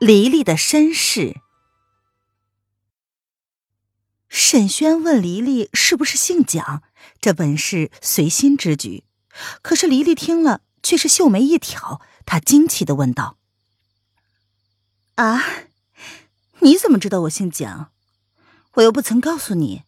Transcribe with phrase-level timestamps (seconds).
[0.00, 1.42] 黎黎的身世。
[4.30, 6.82] 沈轩问黎黎是不是姓蒋，
[7.20, 9.04] 这本是随心之举。
[9.60, 13.36] 可是黎黎听了，却是秀眉一挑，她惊奇的问道
[15.16, 15.44] ：“啊，
[16.60, 17.90] 你怎么知道我姓蒋？
[18.76, 19.82] 我又不曾告诉你。”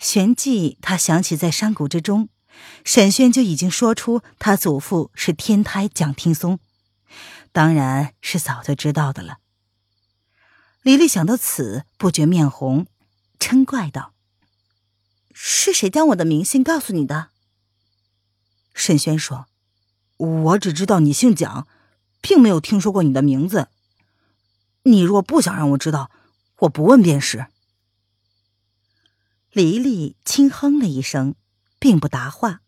[0.00, 2.30] 旋即，他想起在山谷之中，
[2.84, 6.58] 沈轩就已经说出他祖父是天台蒋听松。
[7.52, 9.38] 当然是早就知道的了。
[10.80, 12.86] 李丽想到此，不觉面红，
[13.38, 14.14] 嗔怪道
[15.32, 17.28] ：“是谁将我的名姓告诉你的？”
[18.74, 19.46] 沈轩说
[20.16, 21.68] ：“我只知道你姓蒋，
[22.20, 23.68] 并没有听说过你的名字。
[24.84, 26.10] 你若不想让我知道，
[26.60, 27.46] 我不问便是。”
[29.52, 31.34] 黎黎轻哼了一声，
[31.78, 32.62] 并不答话。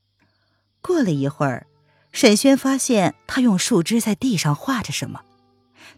[0.83, 1.67] 过了一会儿。
[2.15, 5.23] 沈轩发现他用树枝在地上画着什么，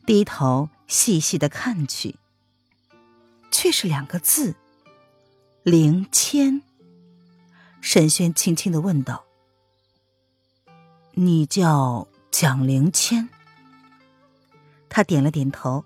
[0.07, 2.17] 低头细细的看去，
[3.51, 4.55] 却是两个字
[5.63, 6.63] “灵谦”。
[7.83, 9.25] 沈轩轻轻的问道
[11.13, 13.29] ：“你叫蒋灵谦？”
[14.89, 15.85] 他点了点头，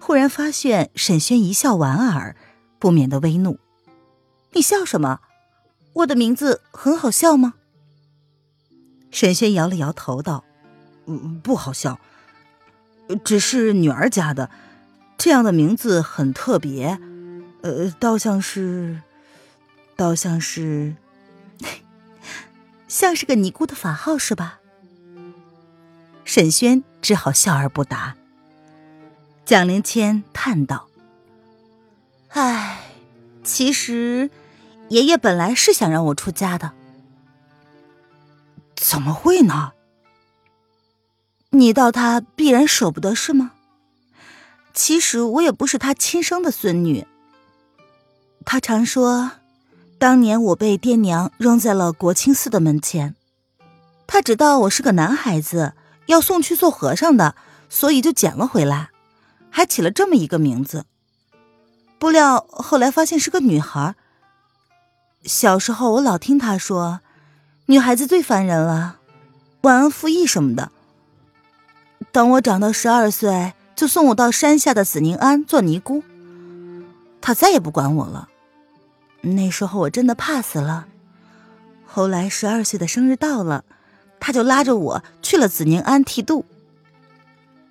[0.00, 2.34] 忽然发现沈轩一笑莞尔，
[2.78, 3.60] 不免的微怒
[4.52, 5.20] ：“你笑什么？
[5.92, 7.52] 我的名字很好笑吗？”
[9.10, 10.44] 沈轩摇了摇头，道
[11.06, 11.98] ：“嗯，不好笑，
[13.24, 14.50] 只是女儿家的，
[15.16, 16.98] 这样的名字很特别，
[17.62, 19.00] 呃，倒像是，
[19.96, 20.94] 倒像是，
[22.86, 24.60] 像是个尼姑的法号，是吧？”
[26.24, 28.14] 沈轩只好笑而不答。
[29.46, 30.88] 蒋灵谦叹道
[32.28, 32.80] ：“唉，
[33.42, 34.30] 其实，
[34.90, 36.72] 爷爷本来是想让我出家的。”
[38.80, 39.72] 怎么会呢？
[41.50, 43.52] 你道他必然舍不得是吗？
[44.72, 47.06] 其实我也不是他亲生的孙女。
[48.44, 49.32] 他常说，
[49.98, 53.16] 当年我被爹娘扔在了国清寺的门前，
[54.06, 55.74] 他只道我是个男孩子，
[56.06, 57.34] 要送去做和尚的，
[57.68, 58.90] 所以就捡了回来，
[59.50, 60.86] 还起了这么一个名字。
[61.98, 63.96] 不料后来发现是个女孩。
[65.24, 67.00] 小时候我老听他说。
[67.70, 68.96] 女孩子最烦人了，
[69.60, 70.72] 忘恩负义什么的。
[72.10, 76.02] 等我长到十二岁，就送我到山下的紫宁庵做尼姑。
[77.20, 78.30] 他再也不管我了。
[79.20, 80.86] 那时候我真的怕死了。
[81.84, 83.66] 后来十二岁的生日到了，
[84.18, 86.46] 他就拉着我去了紫宁庵剃度。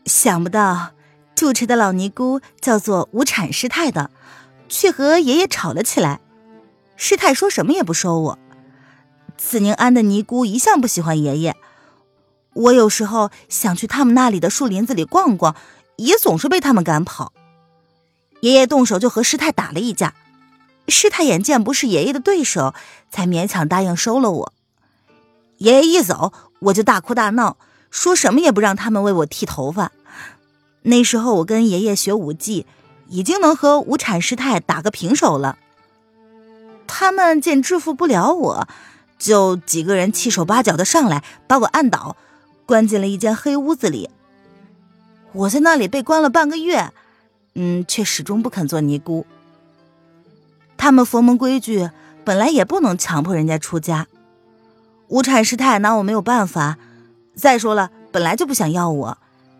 [0.05, 0.91] 想不到
[1.33, 4.11] 主持的老尼姑叫做无产师太的，
[4.69, 6.19] 却和爷爷吵了起来。
[6.95, 8.39] 师太说什么也不收我。
[9.37, 11.55] 紫宁庵的尼姑一向不喜欢爷爷，
[12.53, 15.55] 我有时候想去他们那里的树林子里逛逛，
[15.95, 17.31] 也总是被他们赶跑。
[18.41, 20.15] 爷爷动手就和师太打了一架，
[20.87, 22.73] 师太眼见不是爷爷的对手，
[23.09, 24.53] 才勉强答应收了我。
[25.59, 27.57] 爷爷一走，我就大哭大闹，
[27.89, 29.91] 说什么也不让他们为我剃头发。
[30.83, 32.65] 那时候我跟爷爷学武技，
[33.07, 35.57] 已经能和无产师太打个平手了。
[36.85, 38.67] 他们见制服不了我。
[39.17, 42.15] 就几个人七手八脚的上来，把我按倒，
[42.65, 44.09] 关进了一间黑屋子里。
[45.33, 46.91] 我在那里被关了半个月，
[47.55, 49.25] 嗯，却始终不肯做尼姑。
[50.77, 51.89] 他们佛门规矩
[52.23, 54.07] 本来也不能强迫人家出家，
[55.07, 56.77] 无产师太拿我没有办法。
[57.35, 59.17] 再说了，本来就不想要我，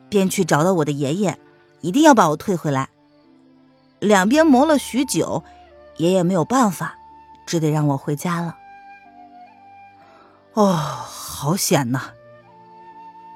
[0.09, 1.37] 便去找到我的爷爷，
[1.81, 2.89] 一定要把我退回来。
[3.99, 5.43] 两边磨了许久，
[5.97, 6.95] 爷爷没有办法，
[7.45, 8.55] 只得让我回家了。
[10.57, 12.13] 哦，好险呐！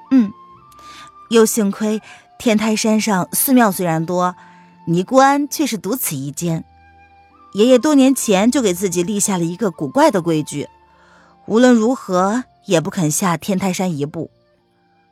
[0.09, 0.33] 嗯，
[1.29, 2.01] 又幸亏
[2.39, 4.35] 天台山上寺庙虽然多，
[4.88, 6.65] 尼姑庵却是独此一间。
[7.53, 10.68] 爷爷多年前就给自己立下了一个古怪的规矩，
[11.45, 14.31] 无论如何也不肯下天台山一步，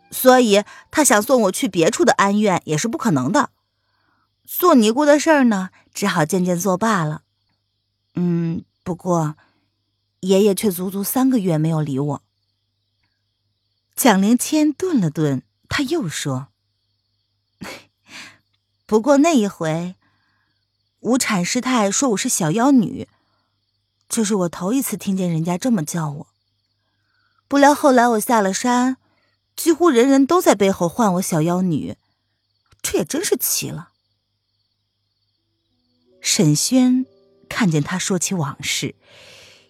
[0.09, 3.51] 所以他想送我去别处的庵院也是不可能的。
[4.47, 7.21] 做尼姑的事儿呢，只好渐渐作罢了。
[8.15, 9.35] 嗯，不过。
[10.21, 12.23] 爷爷却足足三个月没有理我。
[13.95, 16.47] 蒋灵谦顿了顿，他又说
[18.85, 19.95] ：“不过那一回，
[21.01, 23.07] 无产师太说我是小妖女，
[24.07, 26.27] 这是我头一次听见人家这么叫我。
[27.47, 28.97] 不料后来我下了山，
[29.55, 31.97] 几乎人人都在背后唤我小妖女，
[32.81, 33.89] 这也真是奇了。
[36.21, 37.05] 沈轩
[37.49, 38.95] 看见他说起往事，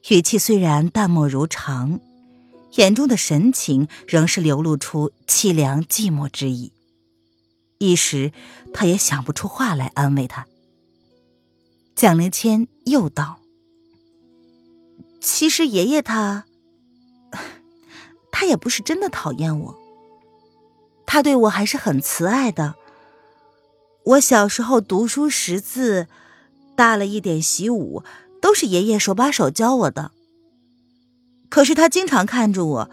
[0.07, 1.99] 语气虽然淡漠如常，
[2.77, 6.71] 眼中的神情仍是流露出凄凉寂寞之意。
[7.77, 8.31] 一时，
[8.73, 10.47] 他也想不出话来安慰他。
[11.95, 13.39] 蒋灵谦又道
[15.21, 16.45] ：“其实爷爷他，
[18.31, 19.75] 他也不是真的讨厌我，
[21.05, 22.75] 他对我还是很慈爱的。
[24.05, 26.07] 我小时候读书识字。”
[26.79, 28.03] 大了一点习武，
[28.41, 30.11] 都是爷爷手把手教我的。
[31.49, 32.89] 可是他经常看着我，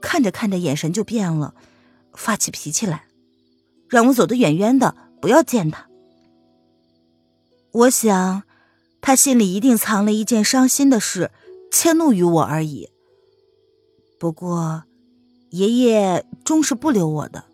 [0.00, 1.54] 看着看着眼神就变了，
[2.12, 3.04] 发起脾气来，
[3.88, 5.88] 让我走得远远的，不要见他。
[7.72, 8.42] 我想，
[9.00, 11.30] 他心里一定藏了一件伤心的事，
[11.70, 12.90] 迁怒于我而已。
[14.18, 14.84] 不过，
[15.50, 17.44] 爷爷终是不留我的。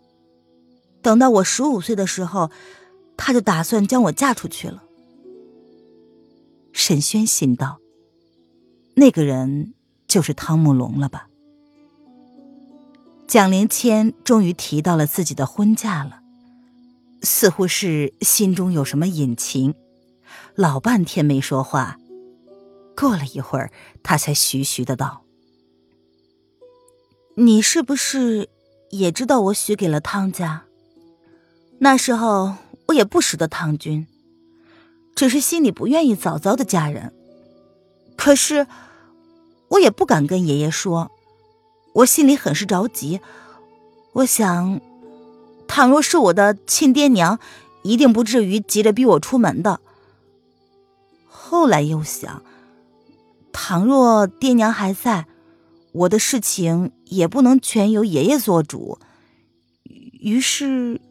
[1.01, 2.51] 等到我十五岁的时候，
[3.15, 4.83] 他就打算将我嫁出去了。
[6.79, 7.79] 沈轩心道
[8.93, 9.73] ：“那个人
[10.07, 11.27] 就是汤慕龙了吧？”
[13.27, 16.21] 蒋灵谦终于提到了自己的婚嫁了，
[17.23, 19.73] 似乎是心中有什么隐情，
[20.53, 21.97] 老半天没说话。
[22.95, 23.71] 过了一会儿，
[24.03, 25.23] 他才徐徐的道
[27.37, 28.49] ：“你是不是
[28.91, 30.65] 也知道我许给了汤家？
[31.79, 32.53] 那时候
[32.89, 34.05] 我也不识得汤君。”
[35.17, 37.11] 只是心里不愿意早早的嫁人，
[38.15, 38.67] 可是
[39.69, 41.09] 我也不敢跟爷爷说，
[41.93, 43.19] 我心里很是着急。
[44.13, 44.79] 我想，
[45.67, 47.39] 倘若是我的亲爹娘，
[47.81, 49.79] 一定不至于急着逼我出门的。
[51.25, 52.43] 后来又想，
[53.51, 55.25] 倘若爹娘还在，
[55.93, 58.99] 我的事情也不能全由爷爷做主。
[59.83, 61.01] 于是，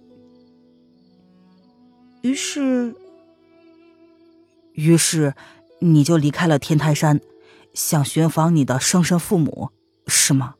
[2.20, 2.94] 于是。
[4.76, 5.34] 于是，
[5.80, 7.20] 你就离开了天台山，
[7.72, 9.70] 想寻访你的生身父母，
[10.06, 10.54] 是吗？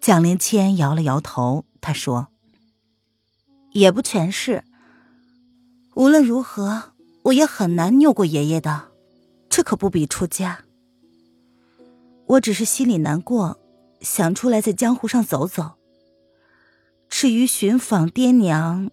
[0.00, 2.28] 蒋灵谦摇了摇头，他说
[3.72, 4.62] ：“也不全是。
[5.94, 8.88] 无论如何，我也很难拗过爷爷的，
[9.48, 10.64] 这可不比出家。
[12.26, 13.58] 我只是心里难过，
[14.02, 15.72] 想出来在江湖上走走。
[17.08, 18.90] 至于寻访爹娘，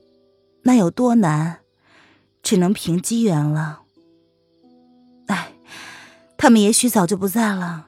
[0.64, 1.60] 那有多难？”
[2.44, 3.82] 只能凭机缘了。
[5.28, 5.54] 哎，
[6.38, 7.88] 他们也许早就不在了。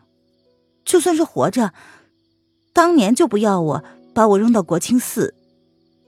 [0.86, 1.74] 就算是活着，
[2.74, 5.36] 当年就不要我，把我扔到国清寺。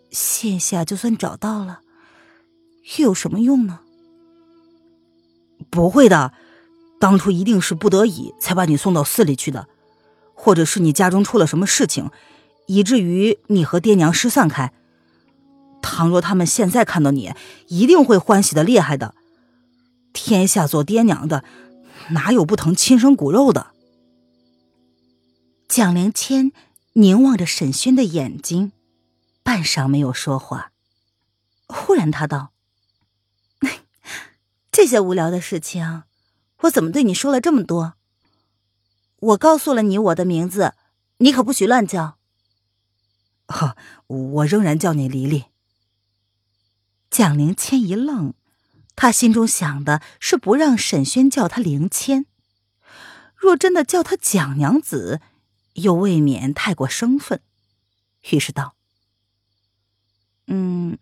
[0.09, 1.81] 现下就算找到了，
[2.97, 3.81] 又有什么用呢？
[5.69, 6.31] 不会的，
[6.99, 9.67] 当初一定是不得已才把你送到寺里去的，
[10.33, 12.09] 或者是你家中出了什么事情，
[12.67, 14.71] 以至于你和爹娘失散开。
[15.89, 17.33] 倘若他们现在看到你，
[17.69, 19.15] 一定会欢喜的厉害的。
[20.11, 21.45] 天下做爹娘的，
[22.09, 23.67] 哪有不疼亲生骨肉的？
[25.69, 26.51] 蒋灵谦
[26.91, 28.73] 凝望着沈轩的眼睛，
[29.43, 30.73] 半晌没有说话。
[31.67, 32.51] 忽然他道
[34.69, 36.03] ：“这些无聊的事情，
[36.63, 37.93] 我怎么对你说了这么多？
[39.19, 40.73] 我告诉了你我的名字，
[41.19, 42.17] 你可不许乱叫。
[43.47, 43.77] ”“哈，
[44.07, 45.45] 我仍然叫你黎黎。”
[47.09, 48.33] 蒋灵谦一愣，
[48.95, 52.25] 他心中想的是不让沈轩叫他灵谦，
[53.35, 55.21] 若真的叫他蒋娘子，
[55.73, 57.41] 又未免太过生分，
[58.31, 58.75] 于是道
[60.47, 60.97] ：“嗯，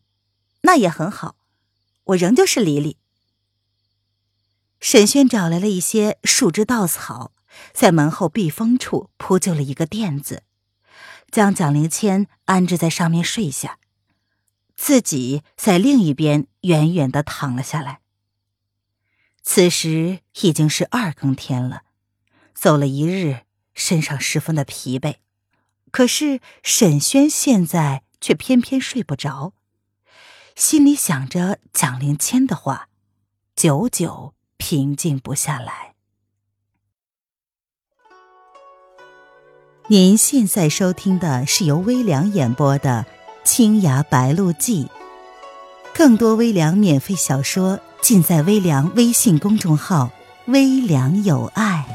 [0.61, 1.35] 那也很好，
[2.03, 2.97] 我仍旧是黎黎。”
[4.79, 7.31] 沈轩找来了一些树枝稻草，
[7.73, 10.43] 在门后避风处铺就了一个垫子，
[11.31, 13.79] 将蒋灵谦安置在上面睡下。
[14.75, 18.01] 自己在另一边远远的躺了下来。
[19.41, 21.83] 此时已经是二更天了，
[22.53, 23.41] 走了一日，
[23.73, 25.15] 身上十分的疲惫。
[25.91, 29.53] 可是沈轩现在却偏偏睡不着，
[30.55, 32.89] 心里想着蒋灵谦的话，
[33.55, 35.93] 久久平静不下来。
[39.87, 43.05] 您现在收听的是由微凉演播的。
[43.57, 44.89] 《青崖白鹿记，
[45.93, 50.11] 更多微凉免费小说尽在微凉微信公众号
[50.47, 51.85] 微凉有爱。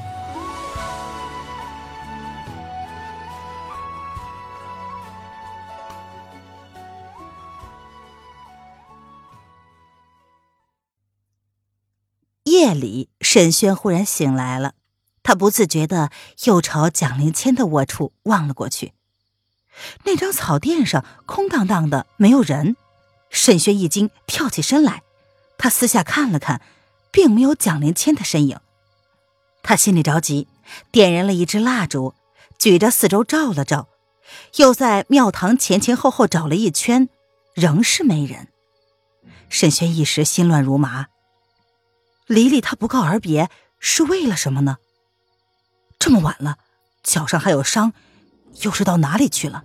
[12.44, 14.72] 夜里，沈轩忽然醒来了，
[15.22, 16.10] 他不自觉的
[16.46, 18.94] 又朝蒋灵谦的卧处望了过去。
[20.04, 22.76] 那张草垫上空荡荡的，没有人。
[23.30, 25.02] 沈轩一惊，跳起身来。
[25.56, 26.60] 他四下看了看，
[27.10, 28.58] 并没有蒋灵谦的身影。
[29.62, 30.48] 他心里着急，
[30.90, 32.14] 点燃了一支蜡烛，
[32.58, 33.88] 举着四周照了照，
[34.56, 37.08] 又在庙堂前前后后找了一圈，
[37.54, 38.48] 仍是没人。
[39.48, 41.06] 沈轩一时心乱如麻。
[42.26, 44.78] 黎黎他不告而别是为了什么呢？
[45.98, 46.56] 这么晚了，
[47.02, 47.92] 脚上还有伤，
[48.62, 49.64] 又是到哪里去了？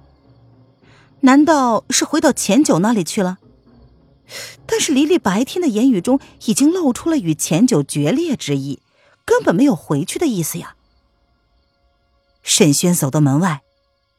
[1.25, 3.39] 难道是回到钱九那里去了？
[4.67, 8.79] 但是黎黎白天的言语中已经露出了与钱九决裂之意，
[9.25, 10.75] 根本没有回去的意思呀。
[12.44, 13.63] 沈轩走到门外，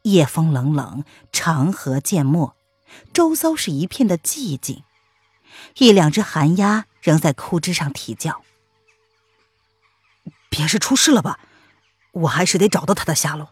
[0.03, 2.57] 夜风冷冷，长河渐没，
[3.13, 4.83] 周遭是一片的寂静。
[5.79, 8.43] 一两只寒鸦仍在枯枝上啼叫。
[10.51, 11.39] 别是出事了吧？
[12.13, 13.51] 我还是得找到他的下落。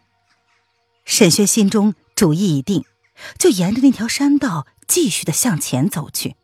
[1.04, 2.84] 沈轩心中主意已定，
[3.38, 6.37] 就沿着那条山道继续的向前走去。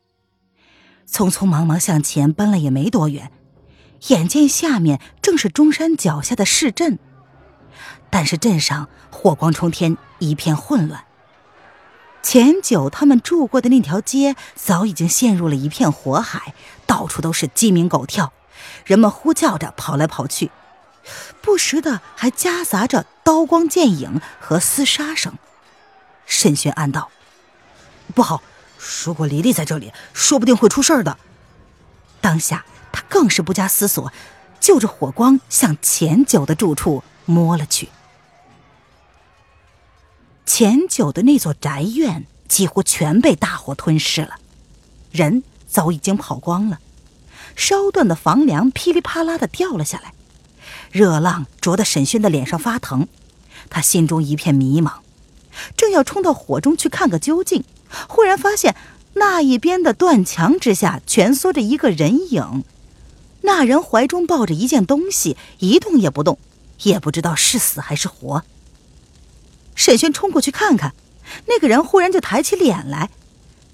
[1.08, 3.32] 匆匆忙忙向前奔了也没多远，
[4.08, 6.98] 眼见下面正是中山脚下的市镇，
[8.10, 11.04] 但是镇上火光冲天，一片混乱。
[12.22, 16.54] 前久他们住过的那条街早已经陷入了一片火海，
[16.86, 18.32] 到处都是鸡鸣狗跳，
[18.84, 20.50] 人们呼叫着跑来跑去，
[21.40, 25.34] 不时的还夹杂着刀光剑影和厮杀声。
[26.30, 27.10] 沈轩暗道
[28.14, 28.40] ：“不好，
[29.04, 31.18] 如果黎黎在这里，说不定会出事的。”
[32.22, 34.12] 当下他更是不加思索，
[34.60, 37.88] 就着火光向前九的住处摸了去。
[40.46, 44.36] 前九的那座宅院几乎全被大火吞噬了，
[45.10, 46.78] 人早已经跑光了，
[47.56, 50.14] 烧断的房梁噼里啪啦的掉了下来，
[50.92, 53.08] 热浪灼得沈轩的脸上发疼，
[53.68, 55.00] 他心中一片迷茫，
[55.76, 57.64] 正要冲到火中去看个究竟，
[58.08, 58.76] 忽然发现
[59.14, 62.64] 那一边的断墙之下蜷缩着一个人影，
[63.42, 66.38] 那人怀中抱着一件东西，一动也不动，
[66.82, 68.44] 也不知道是死还是活。
[69.74, 70.94] 沈轩冲过去看看，
[71.46, 73.10] 那个人忽然就抬起脸来，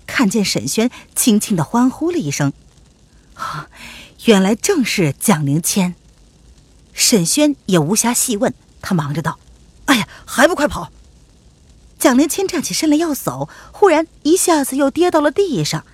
[0.06, 2.52] 看见沈轩，轻轻的欢呼了一声
[3.34, 3.68] ：“啊，
[4.24, 5.94] 原来正是蒋灵谦。”
[6.94, 9.38] 沈轩也无暇细问，他忙着道
[9.86, 10.90] ：“哎呀，还不快跑！”
[12.06, 15.84] 蒋灵谦站起身来要走，忽然一下子又跌到了地上。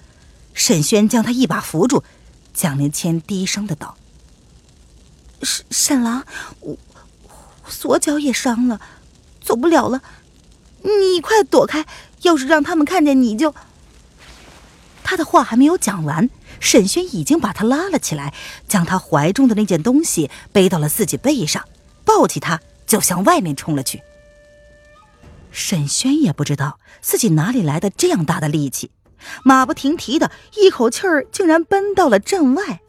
[0.53, 2.05] 沈轩将他一把扶住，
[2.53, 3.97] 蒋灵谦低声的道
[5.43, 6.27] ：“沈沈郎，
[6.61, 6.77] 我
[7.67, 8.79] 左脚也伤了。”
[9.41, 10.03] 走不了了，
[10.83, 11.87] 你快躲开！
[12.21, 13.55] 要是让他们看见你就……
[15.03, 16.29] 他的话还没有讲完，
[16.61, 18.35] 沈轩已经把他拉了起来，
[18.69, 21.67] 将他怀中的那件东西背到了自己背上，
[22.05, 24.03] 抱起他就向外面冲了去。
[25.53, 28.91] 沈轩也不知道自己哪里来的这样大的力气，
[29.45, 32.81] 马不停蹄的一口气儿竟然奔到了镇外，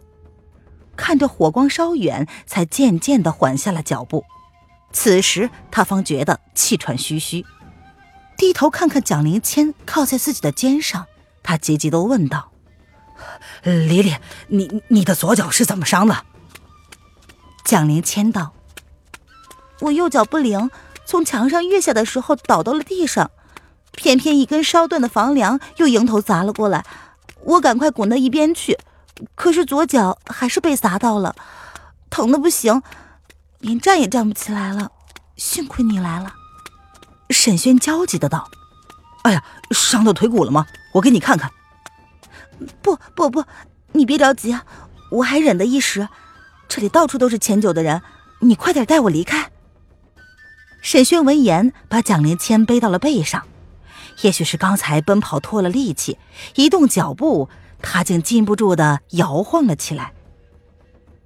[0.95, 4.23] 看着火光稍远，才渐渐的缓下了脚步。
[4.91, 7.45] 此时他方觉得气喘吁吁，
[8.37, 11.05] 低头看看蒋灵谦靠在自己的肩上，
[11.43, 12.51] 他急急的问道
[13.63, 14.15] ：“黎黎，
[14.47, 16.25] 你你的左脚是怎么伤的？”
[17.65, 18.53] 蒋灵谦道
[19.81, 20.69] ：“我右脚不灵，
[21.05, 23.31] 从墙上跃下的时候倒到了地上，
[23.91, 26.85] 偏偏一根烧断的房梁又迎头砸了过来，
[27.43, 28.77] 我赶快滚到一边去，
[29.35, 31.35] 可是左脚还是被砸到了，
[32.09, 32.81] 疼的不行。”
[33.59, 34.91] 连站也站不起来了，
[35.37, 36.33] 幸亏你来了。”
[37.31, 38.49] 沈轩焦急的道。
[39.23, 39.41] “哎呀，
[39.71, 40.65] 伤到腿骨了吗？
[40.95, 41.49] 我给你看看。
[42.83, 43.45] ”“不不不，
[43.93, 44.65] 你别着急啊，
[45.11, 46.09] 我还忍得一时。
[46.67, 48.01] 这里到处都是钱九的人，
[48.39, 49.51] 你快点带我离开。”
[50.83, 53.47] 沈轩闻言，把蒋灵谦背到了背上。
[54.21, 56.19] 也许是刚才奔跑脱了力气，
[56.55, 57.47] 一动脚步，
[57.81, 60.11] 他竟禁不住的摇晃了起来。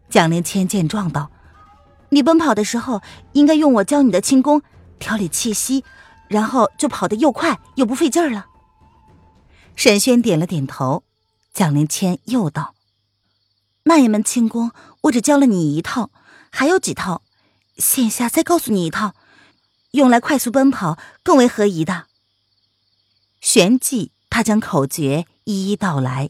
[0.10, 1.32] 蒋灵谦见状道。
[2.10, 3.02] 你奔跑的时候，
[3.34, 4.62] 应该用我教你的轻功
[5.00, 5.84] 调理气息，
[6.28, 8.46] 然后就跑得又快又不费劲了。
[9.76, 11.04] 沈轩点了点头，
[11.52, 12.76] 蒋灵谦又道
[13.84, 14.72] ：“那一门轻功，
[15.02, 16.12] 我只教了你一套，
[16.52, 17.24] 还有几套，
[17.78, 19.14] 现下再告诉你一套，
[19.91, 22.06] 用来快速奔跑更为合宜的。”
[23.41, 26.29] 旋即，他将口诀一一道来。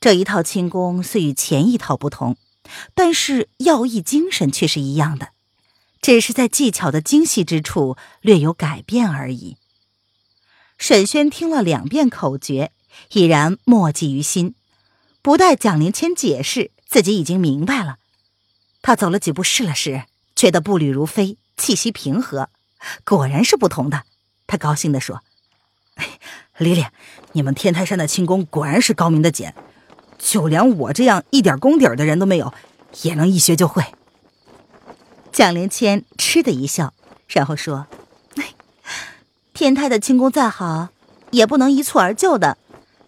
[0.00, 2.36] 这一套轻功虽与前一套不同。
[2.96, 5.28] 但是要义精神却是一样的，
[6.02, 9.56] 只是在技巧的精细之处略有改变而已。
[10.76, 12.72] 沈轩听了两遍口诀，
[13.12, 14.56] 已然默记于心，
[15.22, 17.98] 不待蒋灵谦解释，自自己已经明白了。
[18.82, 22.48] 他走了几步试了试，觉得步履如飞，气息平和，
[23.04, 24.02] 果然是不同的。
[24.46, 25.22] 他高兴地说
[26.58, 26.86] ：“丽丽，
[27.32, 29.52] 你们天台山的轻功果然是高明的紧，
[30.18, 32.54] 就连我这样一点功底的人都没有，
[33.02, 33.84] 也能一学就会。”
[35.32, 36.94] 蒋灵谦嗤的一笑，
[37.28, 37.86] 然后说
[39.52, 40.88] ：“天台的轻功再好，
[41.30, 42.56] 也不能一蹴而就的，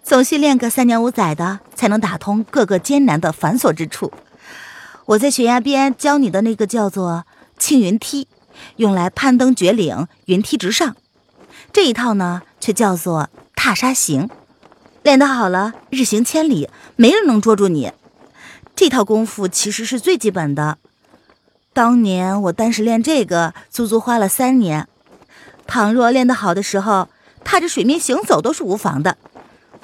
[0.02, 4.12] 总需练个三年五载的，才能打通各个艰难的繁琐之处。
[5.06, 7.24] 我在悬崖边教你的那个叫做
[7.58, 8.28] 青云梯，
[8.76, 10.94] 用来攀登绝岭，云梯直上；
[11.72, 14.28] 这一套呢，却叫做踏沙行，
[15.02, 17.92] 练得好了，日行千里，没人能捉住你。
[18.74, 20.78] 这套功夫其实是最基本的。”
[21.74, 24.88] 当年我单是练这个，足足花了三年。
[25.66, 27.08] 倘若练得好的时候，
[27.44, 29.16] 踏着水面行走都是无妨的，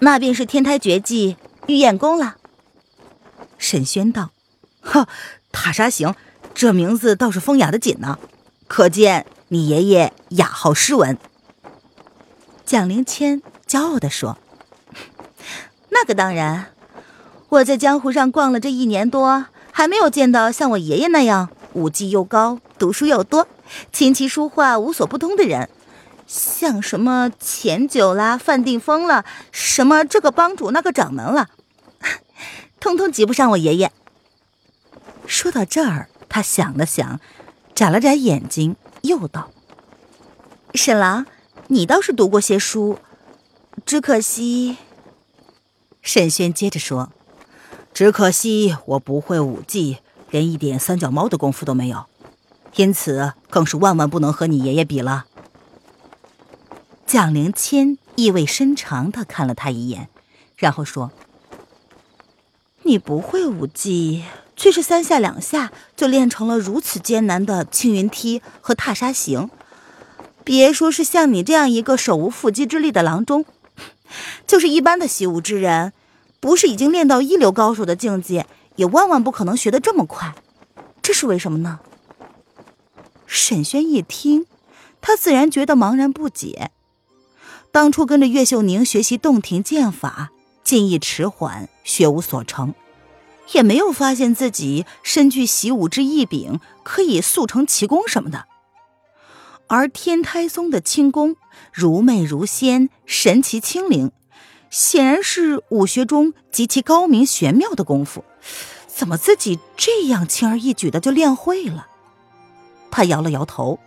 [0.00, 1.36] 那便是天台绝技
[1.68, 2.36] 玉燕功了。
[3.58, 4.30] 沈轩道
[4.82, 5.06] ：“呵，
[5.52, 6.16] 踏沙行，
[6.52, 8.18] 这名字倒是风雅的紧呢，
[8.66, 11.18] 可见你爷爷雅好诗文。”
[12.64, 14.38] 蒋灵谦骄傲地说
[15.90, 16.72] ：“那个当然，
[17.48, 23.48] 我在江湖上逛了这一年多，还没有见到像我爷爷那样。”武技又高，读书又多，
[23.92, 25.68] 琴棋书画无所不通的人，
[26.24, 31.48] 像什么钱九啦、范定峰了，什么这个帮主那个掌门了，
[32.78, 33.90] 通通及不上我爷爷。
[35.26, 37.18] 说到这儿，他想了想，
[37.74, 39.50] 眨了眨眼睛，又道
[40.74, 41.26] ：“沈郎，
[41.68, 42.98] 你倒是读过些书，
[43.84, 44.76] 只可惜。”
[46.02, 47.10] 沈轩接着说
[47.92, 49.98] ：“只可惜我不会武技。”
[50.30, 52.06] 连一点三脚猫的功夫都没有，
[52.74, 55.26] 因此更是万万不能和你爷爷比了。
[57.06, 60.08] 蒋灵谦意味深长的看了他一眼，
[60.56, 61.12] 然后说
[62.82, 64.24] ：“你不会武技，
[64.56, 69.50] 却是三下两下就练成了如此艰难的青云梯和踏沙行。
[70.42, 73.44] 别说是像你这样一个手无缚鸡之力的郎中，
[74.46, 75.92] 就是一般的习武之人，
[76.40, 80.34] 不是已经练到一流高手的境界。”也万万不可能学得这么快，
[81.00, 81.78] 这是为什么呢？
[83.24, 84.46] 沈轩一听，
[85.00, 86.72] 他自然觉得茫然不解。
[87.70, 90.32] 当初跟着岳秀宁学习洞庭剑法，
[90.64, 92.74] 进意迟缓，学无所成，
[93.52, 98.46] 也没有发现自己身具习武之异禀，可以速成奇功什么的。
[99.66, 101.36] 而天台宗的轻功
[101.72, 104.12] 如魅如仙，神奇清灵。
[104.70, 108.24] 显然是武学中极其高明玄妙的功夫，
[108.88, 111.86] 怎么自己这样轻而易举的就练会了？
[112.90, 113.78] 他摇了摇头，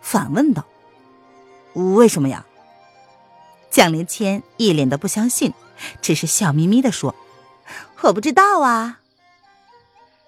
[0.00, 0.64] 反问道
[1.74, 2.46] ：“为什么呀？”
[3.70, 5.52] 蒋灵谦一脸的不相信，
[6.00, 7.16] 只是笑眯眯的说
[8.02, 9.00] ：“我不知道啊。”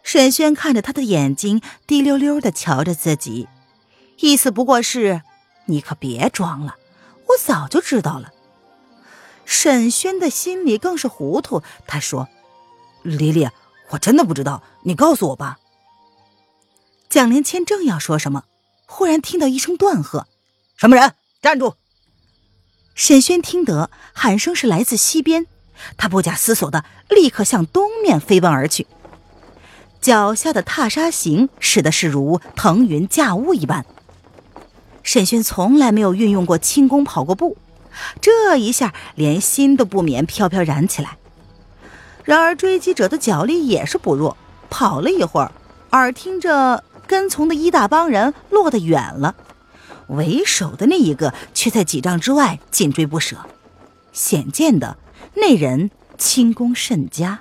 [0.08, 3.46] 沈轩看着他的眼睛，滴溜溜的瞧着自己，
[4.20, 5.20] 意思不过是
[5.68, 6.76] ：“你可别装了，
[7.26, 8.32] 我早就知道了。”
[9.44, 12.26] 沈轩的心里更是糊涂，他说
[13.04, 13.50] ：“李丽，
[13.90, 15.58] 我真的不知道，你告诉我吧。”
[17.10, 18.44] 蒋灵谦正要说什么，
[18.86, 20.26] 忽然听到一声断喝
[20.78, 21.16] ：“什么人？
[21.42, 21.74] 站住！”
[22.96, 25.44] 沈轩听得喊声是来自西边，
[25.98, 28.86] 他不假思索的立刻向东面飞奔而去，
[30.08, 33.84] 脚下的踏沙行使的是如腾云驾雾一般。
[35.02, 37.58] 沈轩从来没有运用过轻功跑过步。
[38.18, 41.18] 这一下，连心都不免飘飘然起来。
[42.24, 44.38] 然而追击者的脚力也是不弱，
[44.70, 45.52] 跑了一会儿，
[45.90, 49.34] 耳听着跟从的一大帮人落得远了，
[50.06, 53.36] 为首的那一个却在几丈之外紧追不舍。
[54.14, 54.96] 显见的，
[55.34, 57.40] 那人轻功甚佳。